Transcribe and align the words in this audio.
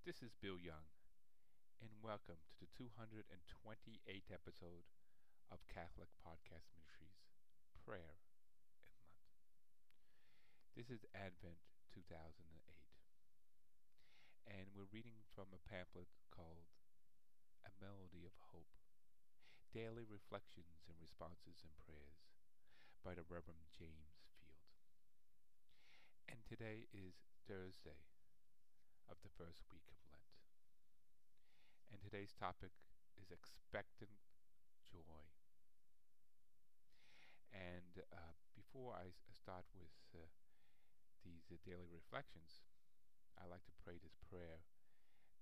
This 0.00 0.24
is 0.24 0.32
Bill 0.40 0.56
Young, 0.56 0.88
and 1.84 1.92
welcome 2.00 2.40
to 2.40 2.56
the 2.56 2.72
228th 2.72 4.32
episode 4.32 4.88
of 5.52 5.60
Catholic 5.68 6.08
Podcast 6.24 6.72
Ministries 6.72 7.20
Prayer 7.84 8.08
Lent. 8.08 8.40
This 10.72 10.88
is 10.88 11.04
Advent 11.12 11.60
2008, 11.92 12.16
and 14.48 14.72
we're 14.72 14.88
reading 14.88 15.20
from 15.36 15.52
a 15.52 15.60
pamphlet 15.68 16.08
called 16.32 16.72
A 17.68 17.70
Melody 17.76 18.24
of 18.24 18.32
Hope 18.56 18.72
Daily 19.76 20.08
Reflections 20.08 20.80
and 20.88 20.96
Responses 20.96 21.60
and 21.60 21.76
Prayers 21.76 22.24
by 23.04 23.12
the 23.12 23.28
Reverend 23.28 23.68
James 23.76 24.16
Field. 24.40 24.64
And 26.24 26.40
today 26.48 26.88
is 26.88 27.20
Thursday 27.44 28.09
of 29.10 29.18
the 29.26 29.34
first 29.34 29.66
week 29.74 29.84
of 29.90 29.98
Lent. 30.08 30.30
And 31.90 31.98
today's 31.98 32.32
topic 32.32 32.70
is 33.18 33.34
expectant 33.34 34.14
joy. 34.88 35.26
And 37.50 38.06
uh, 38.14 38.32
before 38.54 38.94
I 38.94 39.10
start 39.34 39.66
with 39.74 39.90
uh, 40.14 40.22
these 41.26 41.50
uh, 41.50 41.58
daily 41.66 41.90
reflections, 41.90 42.62
I 43.34 43.50
like 43.50 43.66
to 43.66 43.74
pray 43.82 43.98
this 43.98 44.14
prayer 44.30 44.62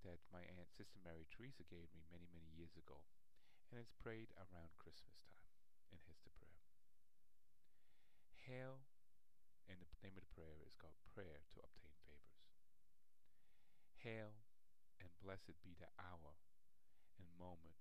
that 0.01 0.19
my 0.33 0.41
Aunt 0.57 0.71
Sister 0.73 0.97
Mary 1.05 1.29
Teresa 1.29 1.61
gave 1.67 1.91
me 1.93 2.01
many, 2.09 2.25
many 2.33 2.49
years 2.57 2.73
ago. 2.79 3.05
And 3.69 3.77
it's 3.77 3.93
prayed 4.01 4.33
around 4.33 4.73
Christmas 4.81 5.21
time. 5.29 5.45
And 5.93 6.01
here's 6.01 6.23
the 6.25 6.33
prayer. 6.41 6.57
Hail, 8.49 8.81
and 9.69 9.77
the 9.77 9.89
name 10.01 10.17
of 10.17 10.25
the 10.25 10.33
prayer 10.33 10.57
is 10.65 10.73
called 10.73 10.97
Prayer 11.13 11.45
to 11.53 11.61
Obtain 11.61 11.93
Favors. 12.01 12.41
Hail, 14.01 14.33
and 14.97 15.11
blessed 15.45 15.63
be 15.63 15.75
the 15.79 15.87
hour 15.95 16.35
and 17.15 17.27
moment 17.39 17.79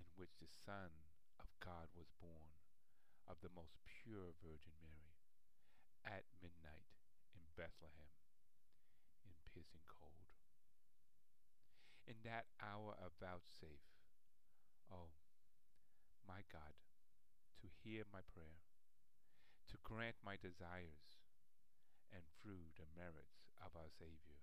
in 0.00 0.08
which 0.16 0.32
the 0.40 0.48
Son 0.48 0.88
of 1.36 1.48
God 1.60 1.92
was 1.92 2.08
born 2.16 2.56
of 3.28 3.36
the 3.44 3.52
most 3.52 3.76
pure 3.84 4.32
Virgin 4.40 4.72
Mary 4.80 5.12
at 6.08 6.24
midnight 6.40 6.88
in 7.36 7.44
Bethlehem 7.52 8.12
in 9.28 9.34
piercing 9.52 9.84
cold. 9.84 10.30
In 12.08 12.16
that 12.24 12.48
hour 12.62 12.96
of 12.96 13.12
vouchsafe, 13.20 13.92
oh, 14.88 15.12
my 16.24 16.46
God, 16.48 16.72
to 17.60 17.68
hear 17.84 18.08
my 18.08 18.22
prayer, 18.32 18.62
to 19.68 19.76
grant 19.82 20.16
my 20.24 20.38
desires, 20.38 21.18
and 22.14 22.22
through 22.38 22.70
the 22.78 22.86
merits 22.94 23.50
of 23.58 23.74
our 23.74 23.90
Savior, 23.90 24.38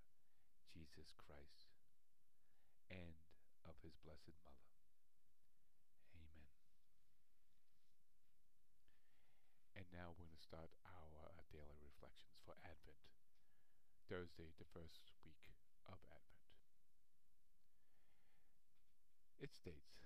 Jesus 0.76 1.16
Christ, 1.16 1.63
and 2.94 3.18
of 3.66 3.74
his 3.82 3.98
Blessed 4.06 4.38
Mother. 4.46 4.70
Amen. 6.14 6.46
And 9.74 9.86
now 9.90 10.14
we're 10.14 10.30
going 10.30 10.38
to 10.38 10.46
start 10.46 10.70
our 10.86 11.34
uh, 11.34 11.42
daily 11.50 11.82
reflections 11.82 12.38
for 12.46 12.54
Advent, 12.62 13.02
Thursday, 14.06 14.54
the 14.62 14.70
first 14.70 15.10
week 15.26 15.50
of 15.90 15.98
Advent. 16.06 16.38
It 19.42 19.52
states, 19.58 20.06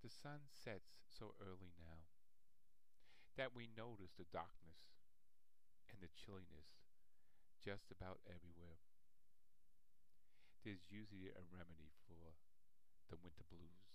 The 0.00 0.12
sun 0.12 0.46
sets 0.54 1.02
so 1.10 1.34
early 1.42 1.74
now 1.76 2.06
that 3.36 3.52
we 3.52 3.68
notice 3.76 4.14
the 4.14 4.28
darkness 4.30 4.94
and 5.90 5.98
the 5.98 6.12
chilliness 6.14 6.80
just 7.60 7.92
about 7.92 8.24
everywhere 8.24 8.80
usually 10.90 11.30
a 11.30 11.42
remedy 11.54 11.94
for 12.04 12.34
the 13.08 13.18
winter 13.22 13.46
blues. 13.46 13.94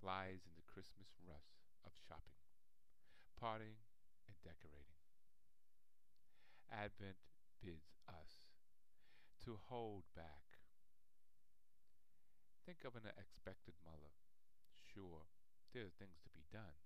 Lies 0.00 0.48
in 0.48 0.56
the 0.56 0.64
Christmas 0.64 1.12
rush 1.20 1.60
of 1.84 1.92
shopping, 2.08 2.40
partying, 3.36 3.76
and 4.24 4.36
decorating. 4.40 4.96
Advent 6.72 7.20
bids 7.60 7.92
us 8.08 8.48
to 9.44 9.60
hold 9.68 10.08
back. 10.16 10.60
Think 12.64 12.84
of 12.84 12.96
an 12.96 13.12
expected 13.20 13.76
mother. 13.84 14.16
Sure, 14.72 15.28
there 15.72 15.84
are 15.84 15.98
things 16.00 16.20
to 16.24 16.32
be 16.32 16.48
done, 16.48 16.80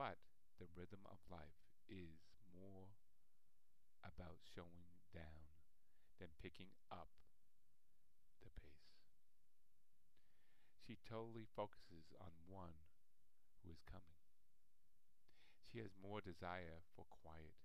but 0.00 0.16
the 0.56 0.72
rhythm 0.72 1.04
of 1.08 1.20
life 1.28 1.60
is 1.88 2.32
more 2.56 2.96
about 4.04 4.40
showing 4.42 4.88
down 5.12 5.52
than 6.18 6.32
picking 6.40 6.72
up 6.90 7.21
who 13.62 13.70
is 13.70 13.82
coming. 13.86 14.18
She 15.64 15.78
has 15.78 15.94
more 15.96 16.20
desire 16.20 16.84
for 16.94 17.06
quiet, 17.08 17.56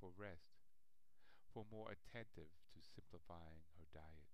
for 0.00 0.10
rest, 0.16 0.64
for 1.52 1.66
more 1.68 1.90
attentive 1.92 2.48
to 2.72 2.78
simplifying 2.80 3.66
her 3.76 3.86
diet, 3.92 4.32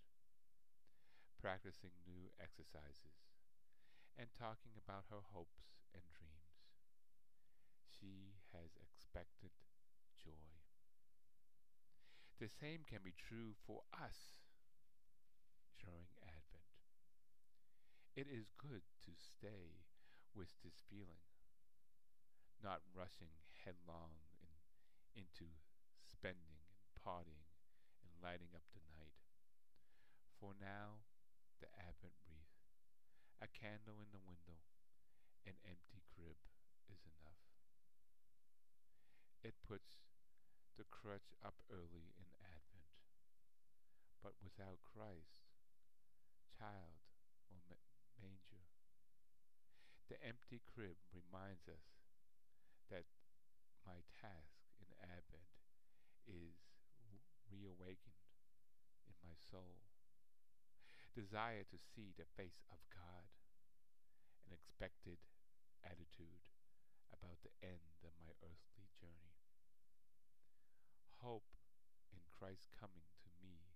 practicing 1.40 1.90
new 2.06 2.30
exercises, 2.38 3.26
and 4.16 4.28
talking 4.36 4.76
about 4.76 5.08
her 5.10 5.24
hopes 5.32 5.74
and 5.92 6.04
dreams. 6.12 6.70
She 7.88 8.36
has 8.52 8.76
expected 8.78 9.50
joy. 10.20 10.60
The 12.38 12.48
same 12.48 12.84
can 12.84 13.00
be 13.02 13.16
true 13.16 13.56
for 13.66 13.82
us 13.92 14.44
during 15.80 16.06
Advent. 16.22 16.68
It 18.14 18.28
is 18.28 18.52
good 18.56 18.82
to 19.04 19.12
stay 19.16 19.85
with 20.36 20.52
this 20.60 20.84
feeling, 20.92 21.24
not 22.60 22.84
rushing 22.92 23.32
headlong 23.64 24.20
in, 24.44 24.52
into 25.24 25.48
spending 26.04 26.60
and 26.76 26.92
partying 27.00 27.48
and 28.04 28.12
lighting 28.20 28.52
up 28.52 28.68
the 28.76 28.84
night. 28.92 29.16
For 30.36 30.52
now, 30.60 31.00
the 31.64 31.72
Advent 31.80 32.20
wreath, 32.28 32.60
a 33.40 33.48
candle 33.48 33.96
in 33.96 34.12
the 34.12 34.20
window, 34.20 34.60
an 35.48 35.56
empty 35.64 36.04
crib 36.12 36.36
is 36.92 37.00
enough. 37.08 37.40
It 39.40 39.56
puts 39.64 40.04
the 40.76 40.84
crèche 40.84 41.32
up 41.40 41.64
early 41.72 42.12
in 42.20 42.28
Advent, 42.44 42.92
but 44.20 44.36
without 44.44 44.84
Christ, 44.84 45.48
child 46.60 47.00
or 47.48 47.64
manger. 48.20 48.66
The 50.06 50.22
empty 50.22 50.62
crib 50.70 50.94
reminds 51.10 51.66
us 51.66 51.82
that 52.94 53.10
my 53.82 54.06
task 54.14 54.62
in 54.78 54.86
Advent 55.02 55.50
is 56.30 56.54
reawakened 57.50 58.22
in 59.10 59.18
my 59.22 59.34
soul. 59.34 59.82
Desire 61.14 61.66
to 61.66 61.78
see 61.78 62.14
the 62.14 62.28
face 62.38 62.62
of 62.70 62.78
God, 62.94 63.30
an 64.46 64.54
expected 64.54 65.18
attitude 65.82 66.46
about 67.10 67.42
the 67.42 67.54
end 67.62 67.98
of 68.06 68.14
my 68.22 68.30
earthly 68.46 68.86
journey. 68.94 69.34
Hope 71.18 71.50
in 72.14 72.22
Christ's 72.38 72.70
coming 72.78 73.10
to 73.26 73.30
me 73.42 73.74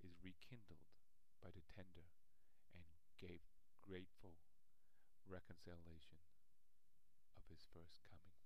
is 0.00 0.16
rekindled 0.24 0.88
by 1.44 1.52
the 1.52 1.64
tender 1.74 2.08
and 2.72 2.86
gave 3.20 3.44
grateful 3.84 4.40
reconciliation 5.50 6.22
of 7.34 7.42
his 7.50 7.66
first 7.74 8.06
coming. 8.06 8.38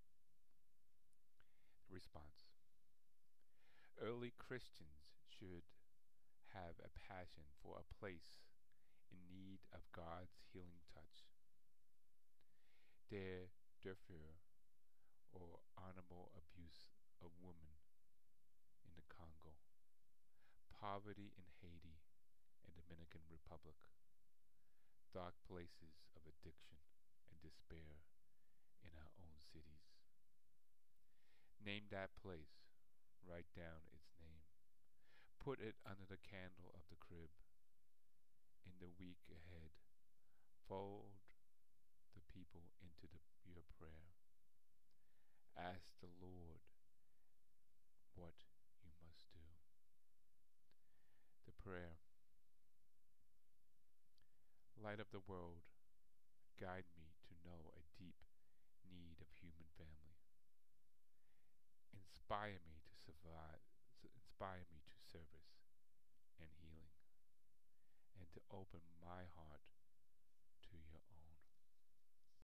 Response 1.93 2.49
Early 4.01 4.33
Christians 4.41 5.13
should 5.29 5.69
have 6.57 6.81
a 6.81 6.89
passion 6.97 7.45
for 7.61 7.77
a 7.77 7.91
place 8.01 8.41
in 9.13 9.21
need 9.29 9.61
of 9.77 9.85
God's 9.93 10.33
healing 10.49 10.81
touch. 10.97 11.29
Their 13.13 13.53
Darfur 13.85 14.41
or 15.37 15.61
honorable 15.77 16.33
abuse 16.33 16.89
of 17.21 17.37
women 17.45 17.77
in 18.89 18.97
the 18.97 19.05
Congo, 19.13 19.61
poverty 20.73 21.37
in 21.37 21.45
Haiti, 21.61 22.01
and 22.65 22.73
Dominican 22.73 23.29
Republic. 23.29 23.77
Dark 25.13 25.37
places 25.47 26.04
despair 27.55 28.03
in 28.83 28.91
our 28.99 29.15
own 29.23 29.39
cities. 29.39 29.87
Name 31.63 31.87
that 31.95 32.11
place. 32.19 32.75
Write 33.23 33.47
down 33.55 33.87
its 33.95 34.11
name. 34.19 34.43
Put 35.39 35.63
it 35.63 35.79
under 35.87 36.03
the 36.11 36.19
candle 36.19 36.75
of 36.75 36.83
the 36.91 36.99
crib. 36.99 37.31
In 38.67 38.75
the 38.83 38.91
week 38.99 39.23
ahead, 39.31 39.71
fold 40.67 41.15
the 42.19 42.25
people 42.27 42.75
into 42.83 43.07
the, 43.07 43.23
your 43.47 43.63
prayer. 43.79 44.11
Ask 45.55 45.95
the 46.03 46.11
Lord 46.19 46.59
what 48.19 48.35
you 48.83 48.91
must 48.99 49.31
do. 49.31 49.47
The 51.47 51.55
prayer 51.55 52.03
light 54.85 55.01
of 55.01 55.09
the 55.13 55.25
world, 55.27 55.65
guide 56.61 56.85
me 56.99 57.04
inspire 62.25 62.57
me 62.65 62.81
to 62.81 62.97
survive, 63.05 63.61
inspire 64.17 64.65
me 64.73 64.81
to 64.81 64.97
service 65.13 65.61
and 66.41 66.49
healing, 66.57 66.97
and 68.17 68.25
to 68.33 68.41
open 68.49 68.81
my 69.05 69.29
heart 69.37 69.61